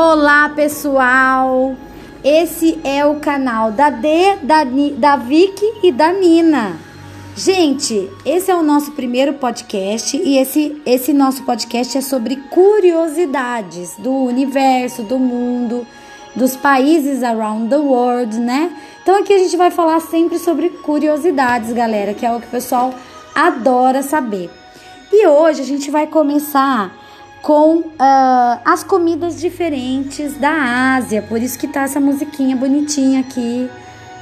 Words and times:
Olá, 0.00 0.48
pessoal! 0.50 1.74
Esse 2.22 2.78
é 2.84 3.04
o 3.04 3.16
canal 3.16 3.72
da 3.72 3.90
D, 3.90 4.36
da, 4.44 4.62
da 4.96 5.16
Vicky 5.16 5.66
e 5.82 5.90
da 5.90 6.12
Nina. 6.12 6.78
Gente, 7.34 8.08
esse 8.24 8.48
é 8.48 8.54
o 8.54 8.62
nosso 8.62 8.92
primeiro 8.92 9.32
podcast 9.32 10.16
e 10.16 10.38
esse, 10.38 10.80
esse 10.86 11.12
nosso 11.12 11.42
podcast 11.42 11.98
é 11.98 12.00
sobre 12.00 12.36
curiosidades 12.36 13.96
do 13.98 14.12
universo, 14.12 15.02
do 15.02 15.18
mundo, 15.18 15.84
dos 16.36 16.54
países 16.54 17.24
around 17.24 17.68
the 17.68 17.78
world, 17.78 18.38
né? 18.38 18.70
Então 19.02 19.18
aqui 19.18 19.32
a 19.32 19.38
gente 19.38 19.56
vai 19.56 19.72
falar 19.72 19.98
sempre 19.98 20.38
sobre 20.38 20.68
curiosidades, 20.68 21.72
galera, 21.72 22.14
que 22.14 22.24
é 22.24 22.32
o 22.32 22.38
que 22.38 22.46
o 22.46 22.50
pessoal 22.50 22.94
adora 23.34 24.00
saber. 24.04 24.48
E 25.12 25.26
hoje 25.26 25.62
a 25.62 25.66
gente 25.66 25.90
vai 25.90 26.06
começar 26.06 27.07
com 27.42 27.78
uh, 27.78 28.60
as 28.64 28.82
comidas 28.82 29.40
diferentes 29.40 30.34
da 30.34 30.96
Ásia. 30.96 31.22
Por 31.22 31.40
isso 31.40 31.58
que 31.58 31.68
tá 31.68 31.82
essa 31.82 32.00
musiquinha 32.00 32.56
bonitinha 32.56 33.20
aqui, 33.20 33.68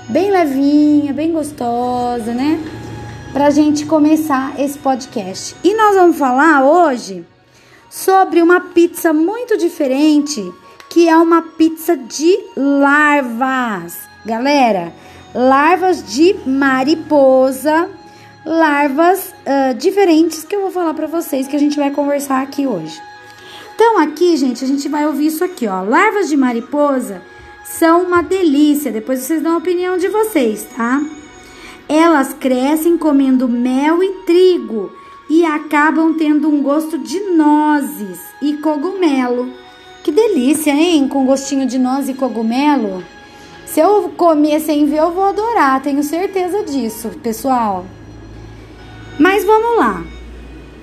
bem 0.08 0.30
levinha, 0.30 1.12
bem 1.12 1.32
gostosa, 1.32 2.32
né? 2.32 2.60
Pra 3.32 3.50
gente 3.50 3.84
começar 3.84 4.58
esse 4.58 4.78
podcast. 4.78 5.54
E 5.62 5.74
nós 5.74 5.94
vamos 5.94 6.16
falar 6.16 6.64
hoje 6.64 7.24
sobre 7.90 8.42
uma 8.42 8.60
pizza 8.60 9.12
muito 9.12 9.56
diferente, 9.56 10.42
que 10.88 11.08
é 11.08 11.16
uma 11.16 11.42
pizza 11.42 11.96
de 11.96 12.38
larvas. 12.56 13.98
Galera, 14.24 14.92
larvas 15.34 16.04
de 16.04 16.34
mariposa, 16.46 17.90
larvas 18.46 19.34
uh, 19.44 19.74
diferentes 19.74 20.44
que 20.44 20.54
eu 20.54 20.62
vou 20.62 20.70
falar 20.70 20.94
para 20.94 21.08
vocês 21.08 21.48
que 21.48 21.56
a 21.56 21.58
gente 21.58 21.76
vai 21.76 21.90
conversar 21.90 22.40
aqui 22.42 22.64
hoje. 22.64 22.96
Então, 23.74 23.98
aqui, 23.98 24.36
gente, 24.36 24.64
a 24.64 24.68
gente 24.68 24.88
vai 24.88 25.04
ouvir 25.04 25.26
isso 25.26 25.44
aqui, 25.44 25.66
ó. 25.66 25.82
Larvas 25.82 26.28
de 26.28 26.36
mariposa 26.36 27.20
são 27.64 28.04
uma 28.04 28.22
delícia. 28.22 28.92
Depois 28.92 29.18
vocês 29.18 29.42
dão 29.42 29.54
a 29.54 29.58
opinião 29.58 29.98
de 29.98 30.08
vocês, 30.08 30.66
tá? 30.76 31.02
Elas 31.88 32.32
crescem 32.32 32.96
comendo 32.96 33.48
mel 33.48 34.02
e 34.02 34.10
trigo 34.24 34.92
e 35.28 35.44
acabam 35.44 36.14
tendo 36.14 36.48
um 36.48 36.62
gosto 36.62 36.96
de 36.96 37.18
nozes 37.30 38.20
e 38.40 38.54
cogumelo. 38.54 39.52
Que 40.04 40.12
delícia, 40.12 40.70
hein? 40.70 41.08
Com 41.08 41.26
gostinho 41.26 41.66
de 41.66 41.78
noz 41.78 42.08
e 42.08 42.14
cogumelo. 42.14 43.02
Se 43.66 43.80
eu 43.80 44.08
comer 44.16 44.60
sem 44.60 44.86
ver, 44.86 45.00
eu 45.00 45.10
vou 45.10 45.24
adorar, 45.24 45.82
tenho 45.82 46.02
certeza 46.02 46.62
disso, 46.62 47.10
pessoal. 47.22 47.84
Mas 49.18 49.44
vamos 49.44 49.78
lá. 49.78 50.04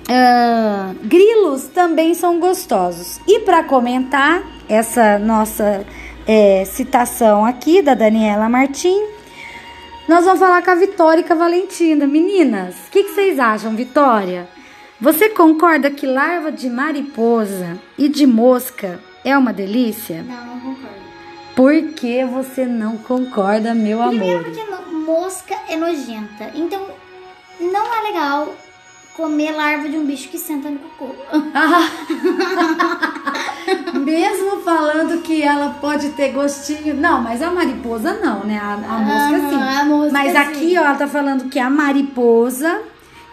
Uh, 0.06 1.06
grilos 1.06 1.64
também 1.68 2.14
são 2.14 2.38
gostosos. 2.38 3.20
E 3.26 3.40
para 3.40 3.64
comentar 3.64 4.42
essa 4.68 5.18
nossa 5.18 5.86
é, 6.26 6.64
citação 6.64 7.44
aqui 7.44 7.80
da 7.80 7.94
Daniela 7.94 8.48
Martim, 8.48 9.00
nós 10.08 10.24
vamos 10.24 10.40
falar 10.40 10.62
com 10.62 10.70
a 10.70 10.74
Vitória 10.74 11.20
e 11.20 11.24
com 11.24 11.32
a 11.32 11.36
Valentina. 11.36 12.06
Meninas, 12.06 12.74
o 12.88 12.90
que, 12.90 13.04
que 13.04 13.10
vocês 13.12 13.38
acham, 13.38 13.74
Vitória? 13.74 14.48
Você 15.00 15.28
concorda 15.30 15.90
que 15.90 16.06
larva 16.06 16.52
de 16.52 16.68
mariposa 16.68 17.78
e 17.96 18.08
de 18.08 18.26
mosca 18.26 19.00
é 19.24 19.36
uma 19.36 19.52
delícia? 19.52 20.22
Não, 20.22 20.46
não 20.46 20.60
concordo. 20.60 21.04
Por 21.56 21.94
que 21.94 22.24
você 22.24 22.66
não 22.66 22.98
concorda, 22.98 23.74
meu 23.74 23.98
Primeiro 24.08 24.38
amor? 24.40 24.52
porque 24.52 24.94
mosca 24.94 25.54
é 25.68 25.76
nojenta. 25.76 26.50
Então, 26.54 26.86
não 27.60 27.94
é 27.94 28.02
legal 28.02 28.54
comer 29.16 29.52
larva 29.52 29.88
de 29.88 29.96
um 29.96 30.04
bicho 30.04 30.28
que 30.28 30.38
senta 30.38 30.68
no 30.68 30.78
cocô. 30.80 31.14
Mesmo 33.98 34.60
falando 34.62 35.22
que 35.22 35.40
ela 35.42 35.76
pode 35.80 36.10
ter 36.10 36.32
gostinho. 36.32 36.94
Não, 36.94 37.22
mas 37.22 37.40
a 37.40 37.50
mariposa 37.50 38.14
não, 38.14 38.44
né? 38.44 38.58
A, 38.58 38.74
a 38.74 38.98
mosca 38.98 39.48
sim. 39.48 39.62
a 39.62 39.84
mosca 39.84 40.12
mas 40.12 40.32
sim. 40.32 40.38
aqui, 40.38 40.76
ó, 40.76 40.84
ela 40.84 40.94
tá 40.96 41.06
falando 41.06 41.48
que 41.48 41.58
a 41.58 41.70
mariposa 41.70 42.82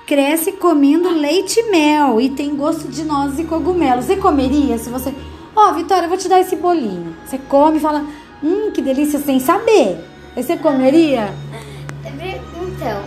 cresce 0.05 0.51
comendo 0.53 1.09
leite 1.09 1.59
e 1.59 1.71
mel 1.71 2.21
e 2.21 2.29
tem 2.29 2.55
gosto 2.55 2.87
de 2.87 3.03
nozes 3.03 3.39
e 3.39 3.43
cogumelos. 3.45 4.05
Você 4.05 4.17
comeria 4.17 4.77
se 4.77 4.89
você. 4.89 5.13
Ó, 5.55 5.73
Vitória, 5.73 6.05
eu 6.05 6.09
vou 6.09 6.17
te 6.17 6.29
dar 6.29 6.39
esse 6.39 6.55
bolinho. 6.55 7.15
Você 7.25 7.37
come 7.37 7.77
e 7.77 7.81
fala, 7.81 8.05
hum, 8.43 8.71
que 8.71 8.81
delícia, 8.81 9.19
sem 9.19 9.39
saber. 9.39 9.97
Aí 10.35 10.43
você 10.43 10.57
comeria? 10.57 11.33
Então, 12.03 13.03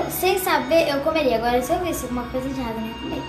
eu, 0.00 0.10
sem 0.10 0.38
saber, 0.38 0.88
eu 0.88 1.00
comeria. 1.00 1.36
Agora, 1.36 1.62
se 1.62 1.72
eu 1.72 1.78
visse 1.80 2.04
alguma 2.04 2.24
coisa 2.24 2.48
de 2.48 2.60
errado, 2.60 2.76
eu 2.76 2.82
nem 2.82 2.94
comer. 2.94 3.22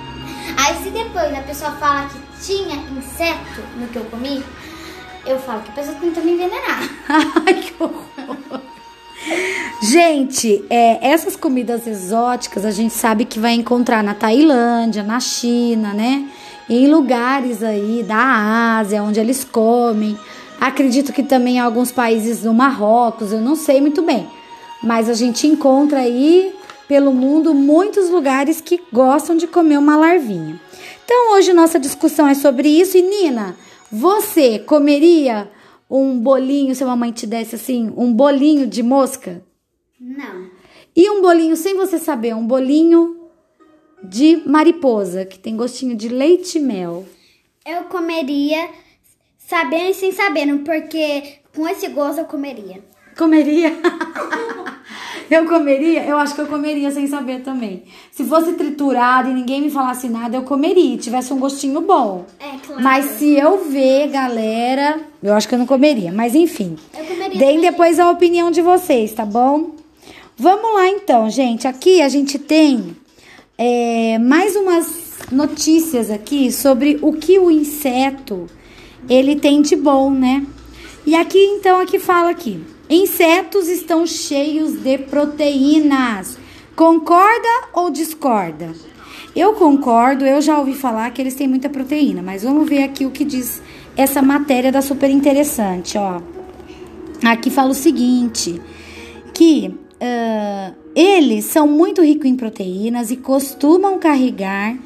Aí, 0.57 0.83
se 0.83 0.89
depois 0.89 1.33
a 1.33 1.41
pessoa 1.41 1.71
fala 1.71 2.09
que 2.09 2.45
tinha 2.45 2.75
inseto 2.75 3.61
no 3.77 3.87
que 3.87 3.97
eu 3.97 4.05
comi, 4.05 4.43
eu 5.25 5.39
falo 5.39 5.61
que 5.61 5.71
a 5.71 5.73
pessoa 5.73 5.97
tenta 5.99 6.21
me 6.21 6.33
envenenar. 6.33 6.89
Ai, 7.45 7.53
que 7.55 7.75
horror. 7.81 8.61
Gente, 9.83 10.63
é, 10.69 11.11
essas 11.11 11.35
comidas 11.35 11.85
exóticas 11.85 12.65
a 12.65 12.71
gente 12.71 12.93
sabe 12.93 13.25
que 13.25 13.39
vai 13.39 13.53
encontrar 13.53 14.03
na 14.03 14.13
Tailândia, 14.13 15.03
na 15.03 15.19
China, 15.19 15.93
né? 15.93 16.27
Em 16.69 16.87
lugares 16.87 17.61
aí 17.61 18.03
da 18.07 18.77
Ásia, 18.79 19.03
onde 19.03 19.19
eles 19.19 19.43
comem. 19.43 20.17
Acredito 20.59 21.11
que 21.11 21.23
também 21.23 21.55
em 21.55 21.59
alguns 21.59 21.91
países 21.91 22.41
do 22.41 22.53
Marrocos, 22.53 23.31
eu 23.31 23.41
não 23.41 23.55
sei 23.55 23.81
muito 23.81 24.01
bem. 24.01 24.27
Mas 24.81 25.09
a 25.09 25.13
gente 25.13 25.45
encontra 25.45 25.99
aí 25.99 26.53
pelo 26.91 27.13
mundo 27.13 27.53
muitos 27.53 28.09
lugares 28.09 28.59
que 28.59 28.81
gostam 28.91 29.37
de 29.37 29.47
comer 29.47 29.79
uma 29.79 29.95
larvinha. 29.95 30.59
Então 31.05 31.31
hoje 31.31 31.53
nossa 31.53 31.79
discussão 31.79 32.27
é 32.27 32.33
sobre 32.33 32.67
isso. 32.67 32.97
E 32.97 33.01
Nina, 33.01 33.55
você 33.89 34.59
comeria 34.59 35.49
um 35.89 36.19
bolinho 36.19 36.75
se 36.75 36.83
a 36.83 36.87
mamãe 36.87 37.13
te 37.13 37.25
desse 37.25 37.55
assim, 37.55 37.93
um 37.95 38.11
bolinho 38.13 38.67
de 38.67 38.83
mosca? 38.83 39.41
Não. 39.97 40.49
E 40.93 41.09
um 41.09 41.21
bolinho 41.21 41.55
sem 41.55 41.77
você 41.77 41.97
saber, 41.97 42.35
um 42.35 42.45
bolinho 42.45 43.21
de 44.03 44.41
mariposa, 44.45 45.23
que 45.23 45.39
tem 45.39 45.55
gostinho 45.55 45.95
de 45.95 46.09
leite 46.09 46.57
e 46.57 46.61
mel. 46.61 47.05
Eu 47.65 47.85
comeria 47.85 48.67
sabendo 49.37 49.91
e 49.91 49.93
sem 49.93 50.11
sabendo, 50.11 50.61
porque 50.65 51.35
com 51.55 51.65
esse 51.69 51.87
gosto 51.87 52.19
eu 52.19 52.25
comeria. 52.25 52.83
Comeria? 53.21 53.71
eu 55.29 55.45
comeria? 55.45 56.03
Eu 56.03 56.17
acho 56.17 56.33
que 56.33 56.41
eu 56.41 56.47
comeria 56.47 56.89
sem 56.89 57.05
saber 57.05 57.41
também. 57.41 57.83
Se 58.11 58.23
fosse 58.23 58.53
triturado 58.53 59.29
e 59.29 59.33
ninguém 59.35 59.61
me 59.61 59.69
falasse 59.69 60.09
nada, 60.09 60.37
eu 60.37 60.41
comeria. 60.41 60.97
Tivesse 60.97 61.31
um 61.31 61.37
gostinho 61.37 61.81
bom. 61.81 62.25
É, 62.39 62.57
claro. 62.65 62.81
Mas 62.81 63.05
se 63.19 63.35
eu 63.35 63.63
ver, 63.69 64.07
galera, 64.07 64.99
eu 65.21 65.35
acho 65.35 65.47
que 65.47 65.53
eu 65.53 65.59
não 65.59 65.67
comeria. 65.67 66.11
Mas 66.11 66.33
enfim. 66.33 66.75
Eu 66.97 67.05
comeria 67.05 67.37
Deem 67.37 67.61
depois 67.61 67.99
a 67.99 68.09
opinião 68.09 68.49
de 68.49 68.63
vocês, 68.63 69.13
tá 69.13 69.23
bom? 69.23 69.75
Vamos 70.35 70.73
lá 70.73 70.87
então, 70.87 71.29
gente. 71.29 71.67
Aqui 71.67 72.01
a 72.01 72.09
gente 72.09 72.39
tem 72.39 72.97
é, 73.55 74.17
mais 74.17 74.55
umas 74.55 75.19
notícias 75.31 76.09
aqui 76.09 76.51
sobre 76.51 76.97
o 77.03 77.13
que 77.13 77.37
o 77.37 77.51
inseto 77.51 78.47
ele 79.07 79.35
tem 79.35 79.61
de 79.61 79.75
bom, 79.75 80.09
né? 80.09 80.43
E 81.05 81.15
aqui 81.15 81.37
então 81.37 81.79
aqui 81.79 81.99
fala 81.99 82.31
aqui. 82.31 82.59
Insetos 82.91 83.69
estão 83.69 84.05
cheios 84.05 84.73
de 84.73 84.97
proteínas. 84.97 86.37
Concorda 86.75 87.69
ou 87.73 87.89
discorda? 87.89 88.73
Eu 89.33 89.53
concordo, 89.53 90.25
eu 90.25 90.41
já 90.41 90.59
ouvi 90.59 90.73
falar 90.73 91.09
que 91.11 91.21
eles 91.21 91.33
têm 91.33 91.47
muita 91.47 91.69
proteína, 91.69 92.21
mas 92.21 92.43
vamos 92.43 92.67
ver 92.67 92.83
aqui 92.83 93.05
o 93.05 93.11
que 93.11 93.23
diz 93.23 93.61
essa 93.95 94.21
matéria 94.21 94.73
da 94.73 94.81
super 94.81 95.09
interessante, 95.09 95.97
ó. 95.97 96.19
Aqui 97.23 97.49
fala 97.49 97.69
o 97.69 97.73
seguinte, 97.73 98.61
que 99.33 99.67
uh, 99.69 100.75
eles 100.93 101.45
são 101.45 101.65
muito 101.65 102.01
ricos 102.01 102.25
em 102.25 102.35
proteínas 102.35 103.09
e 103.09 103.15
costumam 103.15 103.99
carregar 103.99 104.77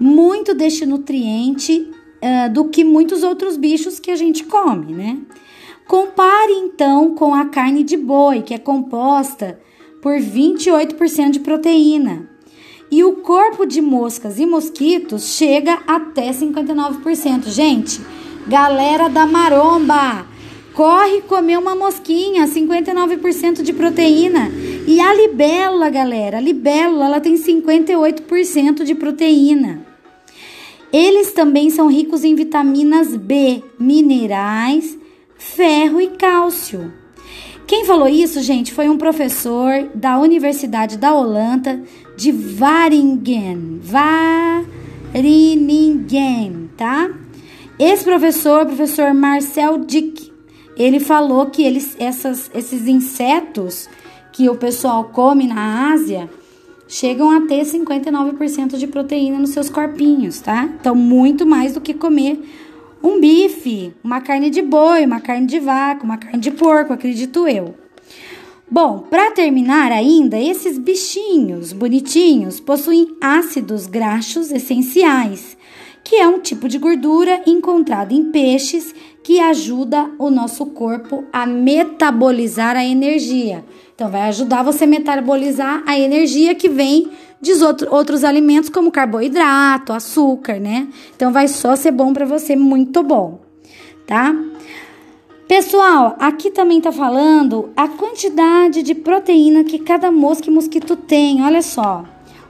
muito 0.00 0.52
deste 0.52 0.84
nutriente 0.84 1.88
uh, 2.20 2.52
do 2.52 2.64
que 2.64 2.82
muitos 2.82 3.22
outros 3.22 3.56
bichos 3.56 4.00
que 4.00 4.10
a 4.10 4.16
gente 4.16 4.42
come, 4.42 4.92
né? 4.92 5.18
Compare 5.86 6.52
então 6.52 7.14
com 7.14 7.34
a 7.34 7.46
carne 7.46 7.82
de 7.82 7.96
boi, 7.96 8.42
que 8.42 8.54
é 8.54 8.58
composta 8.58 9.60
por 10.00 10.14
28% 10.14 11.30
de 11.30 11.40
proteína. 11.40 12.28
E 12.90 13.02
o 13.04 13.14
corpo 13.16 13.64
de 13.64 13.80
moscas 13.80 14.38
e 14.38 14.44
mosquitos 14.44 15.34
chega 15.34 15.78
até 15.86 16.30
59%. 16.30 17.48
Gente, 17.48 18.00
galera 18.46 19.08
da 19.08 19.26
maromba, 19.26 20.26
corre 20.74 21.22
comer 21.22 21.58
uma 21.58 21.74
mosquinha, 21.74 22.46
59% 22.46 23.62
de 23.62 23.72
proteína. 23.72 24.50
E 24.86 25.00
a 25.00 25.14
libélula, 25.14 25.88
galera, 25.88 26.38
a 26.38 26.40
libélula, 26.40 27.06
ela 27.06 27.20
tem 27.20 27.34
58% 27.34 28.82
de 28.84 28.94
proteína. 28.94 29.86
Eles 30.92 31.32
também 31.32 31.70
são 31.70 31.86
ricos 31.86 32.24
em 32.24 32.34
vitaminas 32.34 33.16
B, 33.16 33.62
minerais, 33.78 34.98
ferro 35.42 36.00
e 36.00 36.08
cálcio. 36.08 36.92
Quem 37.66 37.84
falou 37.84 38.08
isso, 38.08 38.40
gente, 38.42 38.72
foi 38.72 38.88
um 38.88 38.96
professor 38.96 39.88
da 39.94 40.18
Universidade 40.18 40.96
da 40.96 41.12
Holanda 41.14 41.82
de 42.16 42.32
Waringen. 42.58 43.80
Waringen, 45.14 46.70
tá? 46.76 47.10
Esse 47.78 48.04
professor, 48.04 48.66
professor 48.66 49.12
Marcel 49.14 49.78
Dick, 49.78 50.32
ele 50.76 51.00
falou 51.00 51.46
que 51.46 51.62
eles, 51.62 51.96
essas, 51.98 52.50
esses 52.54 52.86
insetos 52.86 53.88
que 54.32 54.48
o 54.48 54.56
pessoal 54.56 55.04
come 55.04 55.46
na 55.46 55.92
Ásia 55.92 56.30
chegam 56.86 57.30
a 57.30 57.40
ter 57.46 57.64
59% 57.64 58.76
de 58.76 58.86
proteína 58.86 59.38
nos 59.38 59.50
seus 59.50 59.70
corpinhos, 59.70 60.40
tá? 60.40 60.68
Então, 60.78 60.94
muito 60.94 61.46
mais 61.46 61.72
do 61.72 61.80
que 61.80 61.94
comer 61.94 62.38
um 63.02 63.20
bife, 63.20 63.92
uma 64.02 64.20
carne 64.20 64.48
de 64.48 64.62
boi, 64.62 65.04
uma 65.04 65.20
carne 65.20 65.46
de 65.46 65.58
vaca, 65.58 66.04
uma 66.04 66.16
carne 66.16 66.38
de 66.38 66.50
porco, 66.50 66.92
acredito 66.92 67.48
eu. 67.48 67.74
Bom, 68.70 69.00
para 69.00 69.32
terminar 69.32 69.92
ainda, 69.92 70.38
esses 70.38 70.78
bichinhos 70.78 71.72
bonitinhos 71.72 72.58
possuem 72.58 73.16
ácidos 73.20 73.86
graxos 73.86 74.50
essenciais, 74.50 75.58
que 76.02 76.16
é 76.16 76.26
um 76.26 76.38
tipo 76.38 76.68
de 76.68 76.78
gordura 76.78 77.42
encontrado 77.46 78.12
em 78.12 78.30
peixes 78.30 78.94
que 79.22 79.38
ajuda 79.38 80.10
o 80.18 80.30
nosso 80.30 80.66
corpo 80.66 81.24
a 81.32 81.44
metabolizar 81.44 82.76
a 82.76 82.84
energia. 82.84 83.64
Então, 83.94 84.10
vai 84.10 84.22
ajudar 84.22 84.62
você 84.62 84.84
a 84.84 84.86
metabolizar 84.86 85.82
a 85.86 85.98
energia 85.98 86.54
que 86.54 86.68
vem 86.68 87.10
de 87.42 87.52
outros 87.90 88.22
alimentos, 88.22 88.70
como 88.70 88.92
carboidrato, 88.92 89.92
açúcar, 89.92 90.60
né? 90.60 90.86
Então, 91.14 91.32
vai 91.32 91.48
só 91.48 91.74
ser 91.74 91.90
bom 91.90 92.12
para 92.12 92.24
você, 92.24 92.54
muito 92.54 93.02
bom, 93.02 93.40
tá? 94.06 94.32
Pessoal, 95.48 96.14
aqui 96.20 96.52
também 96.52 96.80
tá 96.80 96.92
falando 96.92 97.70
a 97.76 97.88
quantidade 97.88 98.82
de 98.82 98.94
proteína 98.94 99.64
que 99.64 99.80
cada 99.80 100.10
mosca 100.10 100.48
e 100.48 100.52
mosquito 100.52 100.94
tem. 100.96 101.42
Olha 101.42 101.60
só. 101.60 102.04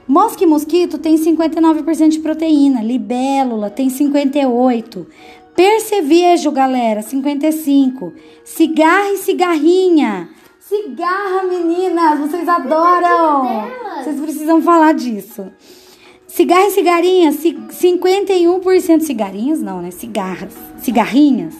Mosca 0.07 0.43
e 0.43 0.47
mosquito 0.47 0.97
tem 0.97 1.15
59% 1.15 2.09
de 2.09 2.19
proteína, 2.19 2.83
libélula 2.83 3.69
tem 3.69 3.89
58, 3.89 5.07
percevejo, 5.55 6.51
galera, 6.51 7.01
55, 7.01 8.13
cigarra 8.43 9.11
e 9.11 9.17
cigarrinha 9.17 10.29
Cigarra, 10.73 11.43
meninas, 11.43 12.19
vocês 12.19 12.49
adoram. 12.49 13.69
Vocês 14.03 14.19
precisam 14.19 14.59
falar 14.59 14.95
disso. 14.95 15.45
Cigarra 16.25 16.65
e 16.65 16.71
cigarinha, 16.71 17.31
51% 17.31 19.01
cigarinhas, 19.01 19.61
não, 19.61 19.83
né? 19.83 19.91
Cigarras, 19.91 20.55
cigarrinhas, 20.79 21.53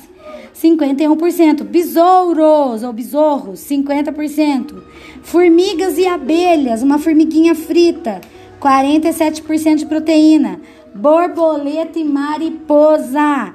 51%. 0.55 1.63
Besouros 1.63 2.81
ou 2.81 2.91
besorros, 2.91 3.59
50%. 3.59 4.81
Formigas 5.21 5.99
e 5.99 6.07
abelhas, 6.07 6.81
uma 6.81 6.97
formiguinha 6.97 7.53
frita, 7.53 8.19
47% 8.59 9.75
de 9.75 9.85
proteína. 9.85 10.59
Borboleta 10.95 11.99
e 11.99 12.03
mariposa, 12.03 13.53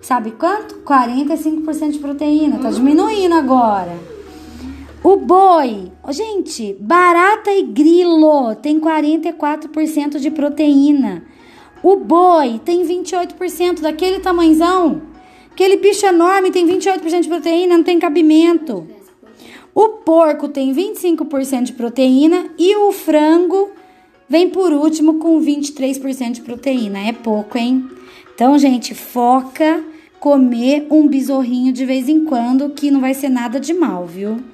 sabe 0.00 0.30
quanto? 0.30 0.76
45% 0.84 1.90
de 1.90 1.98
proteína. 1.98 2.58
Tá 2.58 2.70
diminuindo 2.70 3.34
agora. 3.34 4.13
O 5.04 5.16
boi, 5.16 5.92
gente, 6.08 6.74
barata 6.80 7.50
e 7.50 7.62
grilo 7.62 8.54
tem 8.54 8.80
44% 8.80 10.18
de 10.18 10.30
proteína. 10.30 11.24
O 11.82 11.96
boi 11.96 12.58
tem 12.64 12.82
28% 12.82 13.82
daquele 13.82 14.20
tamanzão. 14.20 15.02
Aquele 15.52 15.76
bicho 15.76 16.06
enorme 16.06 16.50
tem 16.50 16.66
28% 16.66 17.20
de 17.20 17.28
proteína, 17.28 17.76
não 17.76 17.84
tem 17.84 17.98
cabimento. 17.98 18.88
O 19.74 19.90
porco 19.90 20.48
tem 20.48 20.74
25% 20.74 21.64
de 21.64 21.74
proteína 21.74 22.46
e 22.58 22.74
o 22.74 22.90
frango 22.90 23.72
vem 24.26 24.48
por 24.48 24.72
último 24.72 25.18
com 25.18 25.38
23% 25.38 26.32
de 26.32 26.40
proteína. 26.40 27.00
É 27.00 27.12
pouco, 27.12 27.58
hein? 27.58 27.90
Então, 28.34 28.58
gente, 28.58 28.94
foca 28.94 29.84
comer 30.18 30.86
um 30.90 31.06
besorrinho 31.06 31.74
de 31.74 31.84
vez 31.84 32.08
em 32.08 32.24
quando, 32.24 32.70
que 32.70 32.90
não 32.90 33.02
vai 33.02 33.12
ser 33.12 33.28
nada 33.28 33.60
de 33.60 33.74
mal, 33.74 34.06
viu? 34.06 34.53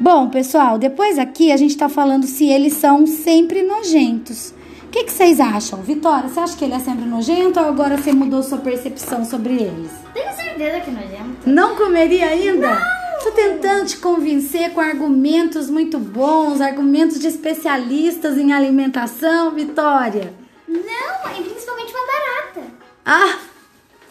Bom, 0.00 0.28
pessoal, 0.28 0.78
depois 0.78 1.18
aqui 1.18 1.50
a 1.50 1.56
gente 1.56 1.76
tá 1.76 1.88
falando 1.88 2.24
se 2.24 2.46
eles 2.48 2.74
são 2.74 3.04
sempre 3.04 3.62
nojentos. 3.64 4.54
O 4.84 4.90
que, 4.90 5.04
que 5.04 5.12
vocês 5.12 5.40
acham? 5.40 5.82
Vitória, 5.82 6.28
você 6.28 6.38
acha 6.38 6.56
que 6.56 6.64
ele 6.64 6.74
é 6.74 6.78
sempre 6.78 7.04
nojento 7.04 7.58
ou 7.58 7.66
agora 7.66 7.98
você 7.98 8.12
mudou 8.12 8.42
sua 8.42 8.58
percepção 8.58 9.24
sobre 9.24 9.54
eles? 9.54 9.90
Tenho 10.14 10.32
certeza 10.34 10.80
que 10.80 10.90
é 10.90 10.92
nojento. 10.92 11.50
Não 11.50 11.74
comeria 11.74 12.28
ainda? 12.28 12.74
Não! 12.74 12.98
Tô 13.24 13.32
tentando 13.32 13.86
te 13.86 13.96
convencer 13.96 14.70
com 14.70 14.80
argumentos 14.80 15.68
muito 15.68 15.98
bons, 15.98 16.60
argumentos 16.60 17.18
de 17.18 17.26
especialistas 17.26 18.38
em 18.38 18.52
alimentação, 18.52 19.50
Vitória. 19.50 20.32
Não, 20.68 21.38
e 21.38 21.42
principalmente 21.42 21.92
uma 21.92 22.06
barata. 22.06 22.72
Ah, 23.04 23.38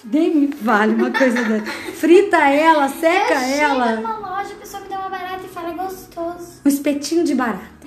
nem 0.04 0.36
me 0.36 0.48
vale 0.62 0.96
uma 0.96 1.12
coisa 1.12 1.42
dessa. 1.44 1.66
Frita 1.96 2.38
ela, 2.38 2.90
seca 2.90 3.34
eu 3.34 3.62
ela. 3.64 3.96
numa 3.96 4.18
loja, 4.18 4.54
a 4.54 4.58
pessoa 4.58 4.84
me 4.84 4.90
dá 4.90 5.00
uma 5.00 5.10
barata 5.10 5.27
é 5.62 5.74
gostoso. 5.74 6.62
Um 6.66 6.70
espetinho 6.70 7.24
de 7.24 7.34
barata. 7.36 7.78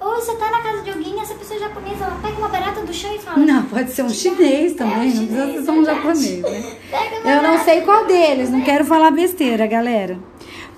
Ou 0.00 0.14
você 0.14 0.34
tá 0.36 0.50
na 0.50 0.60
casa 0.60 0.82
de 0.82 0.90
alguém, 0.90 1.20
essa 1.20 1.34
pessoa 1.34 1.58
japonesa, 1.58 2.04
ela 2.04 2.18
pega 2.22 2.38
uma 2.38 2.48
barata 2.48 2.82
do 2.82 2.94
chão 2.94 3.12
e 3.14 3.18
fala... 3.18 3.38
Não, 3.38 3.64
pode 3.64 3.90
ser 3.90 4.02
um 4.04 4.08
chinês 4.08 4.74
também, 4.74 5.10
É, 5.10 5.14
um 5.14 5.16
não 5.16 5.26
precisa 5.26 5.46
chinês, 5.46 5.64
ser 5.64 5.70
um 5.72 5.82
verdade. 5.82 5.96
japonês, 5.96 6.42
né? 6.42 6.76
Eu 7.36 7.42
não 7.42 7.64
sei 7.64 7.80
qual 7.80 8.06
deles, 8.06 8.48
não 8.50 8.60
quero 8.62 8.84
falar 8.84 9.10
besteira, 9.10 9.66
galera. 9.66 10.16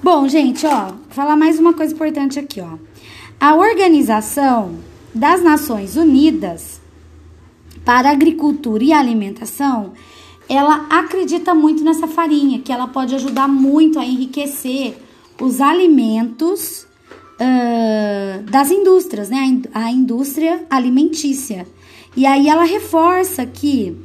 Bom, 0.02 0.26
gente, 0.26 0.66
ó, 0.66 0.92
falar 1.10 1.36
mais 1.36 1.58
uma 1.58 1.74
coisa 1.74 1.92
importante 1.92 2.38
aqui, 2.38 2.62
ó. 2.62 2.78
A 3.38 3.54
Organização 3.54 4.76
das 5.14 5.42
Nações 5.42 5.96
Unidas 5.96 6.80
para 7.84 8.10
Agricultura 8.10 8.82
e 8.82 8.92
Alimentação, 8.92 9.92
ela 10.48 10.86
acredita 10.88 11.54
muito 11.54 11.84
nessa 11.84 12.06
farinha, 12.06 12.60
que 12.60 12.72
ela 12.72 12.88
pode 12.88 13.14
ajudar 13.14 13.48
muito 13.48 13.98
a 13.98 14.04
enriquecer 14.04 14.96
os 15.40 15.60
alimentos 15.60 16.86
ah, 17.40 18.42
das 18.50 18.70
indústrias, 18.70 19.30
né? 19.30 19.62
A 19.72 19.90
indústria 19.90 20.64
alimentícia. 20.68 21.66
E 22.14 22.26
aí 22.26 22.48
ela 22.48 22.64
reforça 22.64 23.46
que 23.46 23.96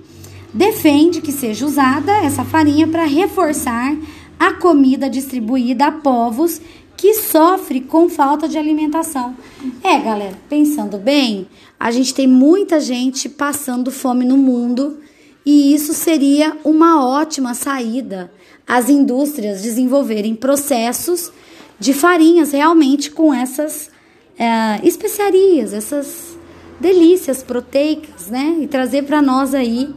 defende 0.54 1.20
que 1.20 1.34
seja 1.34 1.66
usada 1.66 2.14
essa 2.14 2.46
farinha 2.46 2.88
para 2.88 3.04
reforçar 3.04 3.94
a 4.40 4.54
comida 4.54 5.10
distribuída 5.10 5.88
a 5.88 5.92
povos 5.92 6.62
que 6.96 7.14
sofrem 7.16 7.82
com 7.82 8.10
falta 8.10 8.48
de 8.48 8.58
alimentação. 8.58 9.36
É, 9.84 10.00
galera, 10.00 10.38
pensando 10.48 10.98
bem, 10.98 11.48
a 11.78 11.92
gente 11.92 12.14
tem 12.14 12.26
muita 12.26 12.80
gente 12.80 13.28
passando 13.28 13.92
fome 13.92 14.24
no 14.24 14.38
mundo 14.38 15.00
e 15.46 15.74
isso 15.74 15.94
seria 15.94 16.58
uma 16.64 17.06
ótima 17.06 17.54
saída 17.54 18.32
as 18.68 18.90
indústrias 18.90 19.62
desenvolverem 19.62 20.36
processos 20.36 21.32
de 21.80 21.94
farinhas 21.94 22.52
realmente 22.52 23.12
com 23.12 23.34
essas 23.34 23.92
eh, 24.40 24.80
especiarias, 24.84 25.74
essas 25.74 26.38
delícias 26.80 27.44
proteicas, 27.44 28.28
né? 28.28 28.58
E 28.62 28.68
trazer 28.68 29.04
para 29.04 29.22
nós 29.22 29.54
aí 29.54 29.94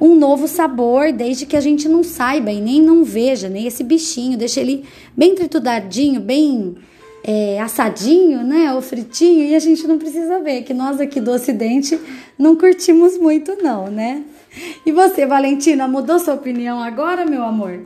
um 0.00 0.14
novo 0.14 0.48
sabor, 0.48 1.12
desde 1.12 1.44
que 1.44 1.56
a 1.56 1.60
gente 1.60 1.88
não 1.88 2.02
saiba 2.02 2.50
e 2.50 2.60
nem 2.60 2.80
não 2.80 3.04
veja, 3.04 3.48
nem 3.48 3.66
esse 3.66 3.84
bichinho, 3.84 4.38
deixa 4.38 4.60
ele 4.60 4.84
bem 5.14 5.34
tritudadinho, 5.34 6.20
bem 6.20 6.76
é, 7.22 7.60
assadinho, 7.60 8.42
né? 8.42 8.72
Ou 8.72 8.80
fritinho, 8.80 9.44
e 9.44 9.54
a 9.54 9.58
gente 9.58 9.86
não 9.86 9.98
precisa 9.98 10.40
ver, 10.40 10.62
que 10.62 10.72
nós 10.72 10.98
aqui 11.00 11.20
do 11.20 11.30
Ocidente 11.32 12.00
não 12.38 12.56
curtimos 12.56 13.18
muito, 13.18 13.56
não, 13.62 13.88
né? 13.88 14.24
E 14.84 14.92
você, 14.92 15.26
Valentina, 15.26 15.86
mudou 15.86 16.18
sua 16.18 16.34
opinião 16.34 16.82
agora, 16.82 17.24
meu 17.24 17.42
amor? 17.42 17.80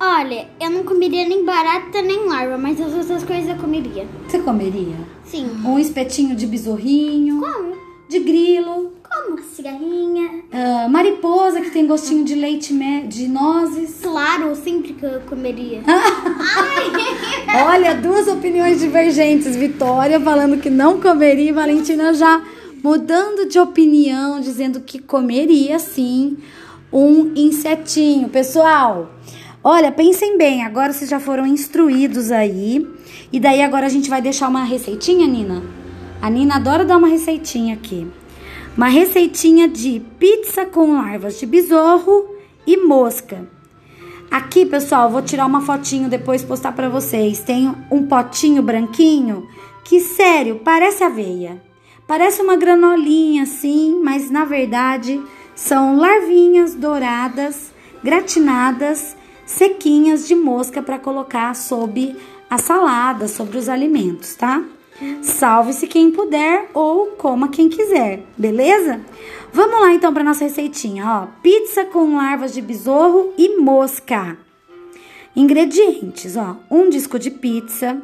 Olha, 0.00 0.48
eu 0.60 0.70
não 0.70 0.84
comeria 0.84 1.28
nem 1.28 1.44
barata 1.44 2.00
nem 2.02 2.26
larva, 2.26 2.56
mas 2.56 2.80
as 2.80 2.94
outras 2.94 3.24
coisas 3.24 3.48
eu 3.48 3.56
comeria. 3.56 4.06
Você 4.28 4.38
comeria? 4.38 4.94
Sim. 5.24 5.50
Um 5.64 5.78
espetinho 5.78 6.36
de 6.36 6.46
besorrinho, 6.46 7.40
Como? 7.40 7.76
de 8.08 8.20
grilo, 8.20 8.92
Como? 9.02 9.42
Cigarrinha. 9.42 10.44
ah, 10.52 10.88
mariposa 10.88 11.60
que 11.60 11.70
tem 11.70 11.86
gostinho 11.86 12.24
de 12.24 12.36
leite 12.36 12.72
de 13.08 13.26
nozes. 13.26 13.98
Claro, 14.00 14.54
sempre 14.54 14.92
que 14.92 15.04
eu 15.04 15.20
comeria. 15.28 15.82
Olha, 17.66 17.94
duas 17.96 18.28
opiniões 18.28 18.80
divergentes. 18.80 19.56
Vitória 19.56 20.20
falando 20.20 20.58
que 20.60 20.70
não 20.70 21.00
comeria 21.00 21.48
e 21.50 21.52
Valentina 21.52 22.14
já 22.14 22.40
mudando 22.82 23.48
de 23.48 23.58
opinião, 23.58 24.40
dizendo 24.40 24.80
que 24.80 24.98
comeria 24.98 25.78
sim 25.78 26.36
um 26.92 27.32
insetinho. 27.34 28.28
Pessoal, 28.28 29.10
olha, 29.62 29.92
pensem 29.92 30.38
bem, 30.38 30.64
agora 30.64 30.92
vocês 30.92 31.10
já 31.10 31.20
foram 31.20 31.46
instruídos 31.46 32.30
aí. 32.30 32.86
E 33.32 33.38
daí 33.38 33.62
agora 33.62 33.86
a 33.86 33.90
gente 33.90 34.08
vai 34.08 34.22
deixar 34.22 34.48
uma 34.48 34.64
receitinha, 34.64 35.26
Nina? 35.26 35.62
A 36.20 36.30
Nina 36.30 36.56
adora 36.56 36.84
dar 36.84 36.96
uma 36.96 37.08
receitinha 37.08 37.74
aqui. 37.74 38.06
Uma 38.76 38.88
receitinha 38.88 39.68
de 39.68 40.00
pizza 40.18 40.64
com 40.64 40.94
larvas 40.94 41.38
de 41.38 41.46
besouro 41.46 42.36
e 42.66 42.76
mosca. 42.76 43.46
Aqui, 44.30 44.66
pessoal, 44.66 45.10
vou 45.10 45.22
tirar 45.22 45.46
uma 45.46 45.62
fotinho 45.62 46.08
depois 46.08 46.44
postar 46.44 46.72
pra 46.72 46.88
vocês. 46.88 47.40
Tem 47.40 47.74
um 47.90 48.06
potinho 48.06 48.62
branquinho 48.62 49.48
que, 49.84 50.00
sério, 50.00 50.60
parece 50.62 51.02
aveia. 51.02 51.67
Parece 52.08 52.40
uma 52.40 52.56
granolinha 52.56 53.42
assim, 53.42 54.00
mas 54.02 54.30
na 54.30 54.46
verdade 54.46 55.22
São 55.54 55.98
larvinhas 55.98 56.74
douradas, 56.74 57.70
gratinadas, 58.02 59.14
sequinhas 59.44 60.26
de 60.26 60.34
mosca 60.34 60.80
para 60.82 60.98
colocar 60.98 61.54
sob 61.54 62.16
a 62.48 62.56
salada, 62.56 63.28
sobre 63.28 63.58
os 63.58 63.68
alimentos, 63.68 64.34
tá? 64.36 64.64
Salve-se 65.20 65.86
quem 65.86 66.10
puder 66.10 66.70
ou 66.72 67.08
coma 67.08 67.48
quem 67.48 67.68
quiser, 67.68 68.24
beleza? 68.36 69.00
Vamos 69.52 69.80
lá 69.80 69.92
então 69.92 70.14
para 70.14 70.24
nossa 70.24 70.44
receitinha, 70.44 71.04
ó. 71.06 71.26
Pizza 71.42 71.84
com 71.84 72.16
larvas 72.16 72.54
de 72.54 72.62
besouro 72.62 73.34
e 73.36 73.58
mosca. 73.58 74.38
Ingredientes, 75.36 76.36
ó. 76.36 76.56
Um 76.70 76.88
disco 76.88 77.18
de 77.18 77.30
pizza, 77.30 78.00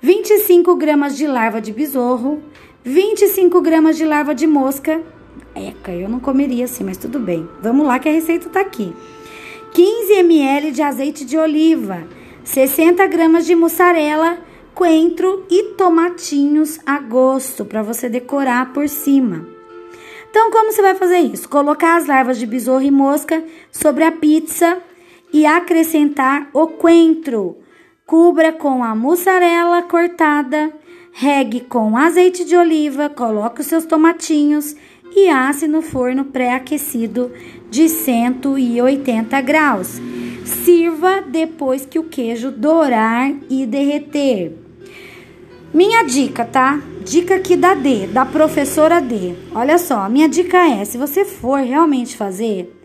25 0.00 0.74
gramas 0.76 1.16
de 1.16 1.26
larva 1.26 1.60
de 1.60 1.72
besouro, 1.72 2.42
25 2.86 3.60
gramas 3.62 3.96
de 3.96 4.04
larva 4.04 4.32
de 4.32 4.46
mosca. 4.46 5.02
Eca, 5.56 5.90
eu 5.90 6.08
não 6.08 6.20
comeria 6.20 6.66
assim, 6.66 6.84
mas 6.84 6.96
tudo 6.96 7.18
bem. 7.18 7.48
Vamos 7.60 7.84
lá 7.84 7.98
que 7.98 8.08
a 8.08 8.12
receita 8.12 8.48
tá 8.48 8.60
aqui. 8.60 8.94
15 9.72 10.12
ml 10.12 10.70
de 10.70 10.82
azeite 10.82 11.24
de 11.24 11.36
oliva, 11.36 12.04
60 12.44 13.04
gramas 13.08 13.44
de 13.44 13.56
mussarela, 13.56 14.38
coentro 14.72 15.44
e 15.50 15.74
tomatinhos 15.74 16.78
a 16.86 17.00
gosto 17.00 17.64
para 17.64 17.82
você 17.82 18.08
decorar 18.08 18.72
por 18.72 18.88
cima. 18.88 19.48
Então, 20.30 20.48
como 20.52 20.70
você 20.70 20.80
vai 20.80 20.94
fazer 20.94 21.18
isso? 21.18 21.48
Colocar 21.48 21.96
as 21.96 22.06
larvas 22.06 22.38
de 22.38 22.46
besouro 22.46 22.84
e 22.84 22.90
mosca 22.92 23.42
sobre 23.72 24.04
a 24.04 24.12
pizza 24.12 24.78
e 25.32 25.44
acrescentar 25.44 26.48
o 26.52 26.68
coentro. 26.68 27.56
Cubra 28.06 28.52
com 28.52 28.84
a 28.84 28.94
mussarela 28.94 29.82
cortada, 29.82 30.72
regue 31.18 31.60
com 31.60 31.96
azeite 31.96 32.44
de 32.44 32.54
oliva, 32.54 33.08
coloque 33.08 33.62
os 33.62 33.66
seus 33.66 33.86
tomatinhos 33.86 34.76
e 35.14 35.30
asse 35.30 35.66
no 35.66 35.80
forno 35.80 36.26
pré-aquecido 36.26 37.32
de 37.70 37.88
180 37.88 39.40
graus. 39.40 39.98
Sirva 40.44 41.22
depois 41.22 41.86
que 41.86 41.98
o 41.98 42.04
queijo 42.04 42.50
dourar 42.50 43.32
e 43.48 43.64
derreter. 43.64 44.58
Minha 45.72 46.02
dica, 46.02 46.44
tá? 46.44 46.82
Dica 47.02 47.36
aqui 47.36 47.56
da 47.56 47.72
D, 47.74 48.08
da 48.08 48.26
professora 48.26 49.00
D. 49.00 49.34
Olha 49.54 49.78
só, 49.78 50.10
minha 50.10 50.28
dica 50.28 50.68
é: 50.68 50.84
se 50.84 50.98
você 50.98 51.24
for 51.24 51.60
realmente 51.60 52.14
fazer, 52.14 52.75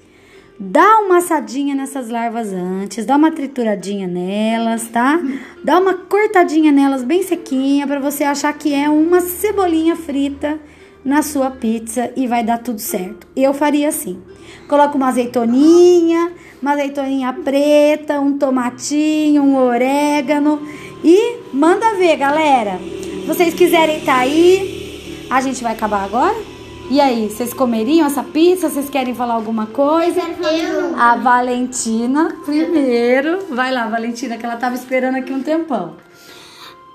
dá 0.63 0.99
uma 0.99 1.17
assadinha 1.17 1.73
nessas 1.73 2.07
larvas 2.07 2.53
antes, 2.53 3.03
dá 3.03 3.15
uma 3.15 3.31
trituradinha 3.31 4.07
nelas, 4.07 4.87
tá? 4.87 5.19
Dá 5.63 5.79
uma 5.79 5.95
cortadinha 5.95 6.71
nelas 6.71 7.03
bem 7.03 7.23
sequinha 7.23 7.87
para 7.87 7.99
você 7.99 8.23
achar 8.23 8.53
que 8.53 8.71
é 8.71 8.87
uma 8.87 9.21
cebolinha 9.21 9.95
frita 9.95 10.59
na 11.03 11.23
sua 11.23 11.49
pizza 11.49 12.11
e 12.15 12.27
vai 12.27 12.43
dar 12.43 12.59
tudo 12.59 12.79
certo. 12.79 13.25
Eu 13.35 13.55
faria 13.55 13.89
assim. 13.89 14.21
Coloca 14.67 14.95
uma 14.95 15.07
azeitoninha, 15.07 16.31
uma 16.61 16.73
azeitoninha 16.73 17.33
preta, 17.33 18.19
um 18.19 18.37
tomatinho, 18.37 19.41
um 19.41 19.57
orégano 19.57 20.61
e 21.03 21.39
manda 21.51 21.95
ver, 21.95 22.17
galera. 22.17 22.77
Se 22.77 23.25
vocês 23.25 23.55
quiserem 23.55 24.01
tá 24.01 24.17
aí, 24.17 25.25
a 25.27 25.41
gente 25.41 25.63
vai 25.63 25.73
acabar 25.73 26.03
agora? 26.03 26.50
E 26.91 26.99
aí, 26.99 27.29
vocês 27.29 27.53
comeriam 27.53 28.05
essa 28.05 28.21
pizza? 28.21 28.69
Vocês 28.69 28.89
querem 28.89 29.15
falar 29.15 29.35
alguma 29.35 29.65
coisa? 29.67 30.19
Eu. 30.19 30.93
A 30.99 31.15
Valentina 31.15 32.35
primeiro. 32.43 33.45
Vai 33.45 33.71
lá, 33.71 33.87
Valentina, 33.87 34.37
que 34.37 34.45
ela 34.45 34.57
tava 34.57 34.75
esperando 34.75 35.15
aqui 35.15 35.31
um 35.31 35.41
tempão. 35.41 35.95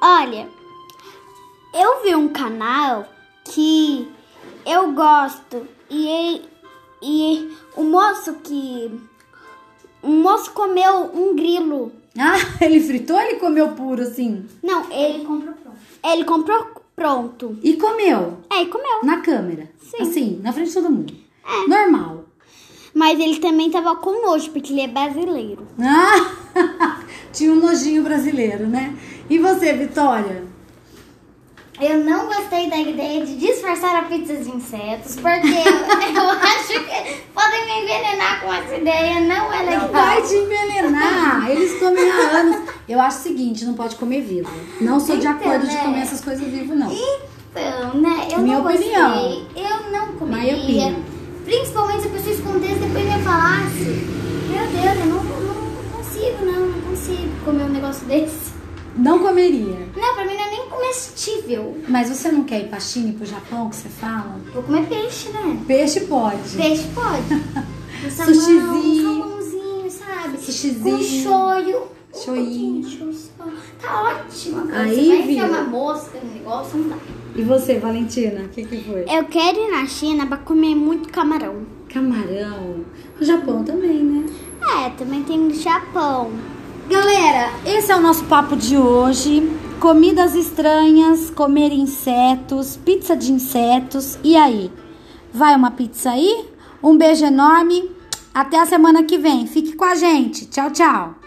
Olha, 0.03 0.47
eu 1.73 2.03
vi 2.03 2.15
um 2.15 2.29
canal 2.29 3.07
que 3.43 4.07
eu 4.67 4.93
gosto 4.93 5.67
e, 5.91 6.43
e 7.03 7.57
o 7.75 7.83
moço 7.83 8.35
que. 8.45 9.01
O 10.03 10.11
moço 10.11 10.51
comeu 10.53 11.11
um 11.15 11.35
grilo. 11.35 11.91
Ah, 12.19 12.37
ele 12.63 12.81
fritou 12.81 13.17
ou 13.17 13.23
ele 13.23 13.39
comeu 13.39 13.71
puro 13.71 14.03
assim? 14.03 14.45
Não, 14.63 14.93
ele, 14.93 15.15
Ele 15.15 15.25
comprou 15.25 15.55
pronto. 15.55 15.79
ele 16.05 16.25
comprou 16.25 16.86
pronto. 16.97 17.59
E 17.63 17.75
comeu? 17.75 18.39
É, 18.51 18.63
e 18.63 18.67
comeu. 18.67 19.05
Na 19.05 19.21
câmera? 19.21 19.71
Sim. 19.79 20.03
Assim, 20.03 20.41
na 20.43 20.53
frente 20.53 20.69
de 20.69 20.75
todo 20.75 20.91
mundo? 20.91 21.15
É. 21.45 21.69
Normal. 21.69 22.25
Mas 22.95 23.21
ele 23.21 23.39
também 23.39 23.71
tava 23.71 23.95
com 23.97 24.23
nojo, 24.27 24.51
porque 24.51 24.73
ele 24.73 24.81
é 24.81 24.89
brasileiro. 24.89 25.67
Ah, 25.79 27.05
tinha 27.31 27.53
um 27.53 27.57
nojinho 27.57 28.03
brasileiro, 28.03 28.67
né? 28.67 28.97
E 29.29 29.39
você, 29.39 29.75
Vitória? 29.75 30.45
Eu 31.81 31.99
não 32.05 32.27
gostei 32.27 32.71
da 32.71 32.79
ideia 32.79 33.25
de 33.27 33.37
disfarçar 33.37 33.97
a 33.97 34.03
pizza 34.03 34.35
de 34.35 34.49
insetos, 34.51 35.17
porque 35.17 35.47
eu, 35.49 36.15
eu 36.23 36.31
acho 36.31 36.73
que 36.73 37.23
podem 37.35 37.67
me 37.67 37.83
envenenar 37.83 38.41
com 38.41 38.53
essa 38.55 38.77
ideia, 38.77 39.21
não 39.21 39.53
é 39.53 39.63
legal. 39.63 39.81
Não 39.83 39.89
vai 39.93 40.23
te 40.23 40.35
envenenar. 40.35 41.51
Eles 41.51 41.79
comem 41.79 42.11
há 42.11 42.15
anos. 42.39 42.57
Eu 42.89 42.99
acho 43.01 43.19
o 43.19 43.23
seguinte, 43.23 43.65
não 43.67 43.75
pode 43.75 43.97
comer 43.97 44.23
vivo. 44.23 44.49
Não 44.81 44.99
sou 44.99 45.17
de 45.19 45.27
Então, 45.27 45.33
acordo 45.39 45.67
de 45.67 45.75
né? 45.75 45.83
comer 45.83 46.01
essas 46.01 46.23
coisas 46.23 46.47
vivo, 46.49 46.75
não. 46.75 46.91
Então, 46.91 48.01
né, 48.01 48.29
eu 48.33 48.39
Minha 48.39 48.59
não 48.59 48.67
opinião. 48.67 49.13
gostei, 49.13 49.47
eu 49.57 49.91
não 49.93 50.07
Minha 50.07 50.19
comeria. 50.19 50.57
opinião. 50.57 50.97
Principalmente 51.45 52.03
se 52.03 52.09
a 52.09 52.11
pessoa 52.11 52.35
escondesse 52.35 52.73
e 52.75 52.79
depois 52.79 53.05
me 53.05 53.23
falasse. 53.23 54.07
Meu 54.49 54.67
Deus, 54.67 54.99
eu 54.99 55.07
não, 55.07 55.23
não 55.25 55.93
consigo, 55.93 56.45
não, 56.45 56.67
não 56.69 56.81
consigo 56.81 57.45
comer 57.45 57.65
um 57.65 57.69
negócio 57.69 58.07
desse. 58.07 58.57
Não 58.97 59.19
comeria. 59.19 59.77
Não, 59.95 60.15
pra 60.15 60.25
mim 60.25 60.35
não 60.35 60.45
é 60.47 60.51
nem 60.51 60.56
comestível. 60.77 61.77
Mas 61.89 62.09
você 62.09 62.31
não 62.31 62.45
quer 62.45 62.61
ir 62.61 62.69
pra 62.69 62.79
China 62.81 63.09
e 63.11 63.13
pro 63.13 63.27
Japão, 63.27 63.69
que 63.71 63.77
você 63.77 63.89
fala? 63.89 64.39
Vou 64.53 64.63
comer 64.63 64.87
peixe, 64.87 65.29
né? 65.31 65.59
Peixe 65.67 66.01
pode. 66.01 66.57
Peixe 66.57 66.85
pode. 66.95 67.67
Um 68.07 68.11
salmão, 68.11 68.35
Sushizinho. 68.35 69.11
um 69.11 69.19
salmãozinho, 69.21 69.91
sabe? 69.91 70.39
Sushizinho. 70.39 70.99
Com 70.99 71.03
shoyu. 71.33 71.83
Um 72.15 72.83
shoyu 72.85 73.13
só. 73.15 73.45
Tá 73.81 74.03
ótimo. 74.03 74.61
Agora 74.61 74.81
Aí, 74.83 74.95
você 74.95 75.09
vai 75.09 75.21
enfiar 75.23 75.49
uma 75.49 75.63
mosca 75.63 76.19
no 76.23 76.31
negócio, 76.35 76.79
não 76.79 76.89
dá. 76.91 76.97
E 77.35 77.43
você, 77.43 77.79
Valentina? 77.79 78.43
O 78.45 78.49
que, 78.51 78.65
que 78.67 78.85
foi? 78.85 79.07
Eu 79.09 79.25
quero 79.25 79.59
ir 79.59 79.71
na 79.71 79.87
China 79.87 80.27
pra 80.27 80.37
comer 80.37 80.75
muito 80.75 81.09
camarão. 81.09 81.63
Camarão. 81.89 82.85
O 83.19 83.25
Japão 83.25 83.65
também, 83.65 84.05
né? 84.05 84.27
É, 84.85 84.91
também 84.91 85.23
tem 85.25 85.39
no 85.39 85.55
Japão. 85.55 86.31
Galera, 86.91 87.51
esse 87.65 87.91
é 87.91 87.97
o 87.97 88.01
nosso 88.01 88.25
papo 88.25 88.55
de 88.57 88.77
hoje. 88.77 89.51
Comidas 89.81 90.35
estranhas, 90.35 91.29
comer 91.31 91.71
insetos, 91.71 92.77
pizza 92.79 93.15
de 93.15 93.31
insetos. 93.31 94.19
E 94.25 94.35
aí? 94.35 94.73
Vai 95.33 95.55
uma 95.55 95.71
pizza 95.71 96.11
aí? 96.11 96.47
Um 96.83 96.97
beijo 96.97 97.27
enorme. 97.27 97.91
Até 98.33 98.59
a 98.59 98.67
semana 98.67 99.05
que 99.05 99.19
vem. 99.19 99.47
Fique 99.47 99.75
com 99.75 99.85
a 99.85 99.95
gente. 99.95 100.47
Tchau, 100.47 100.71
tchau. 100.71 101.26